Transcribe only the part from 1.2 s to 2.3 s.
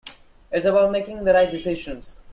the right decisions.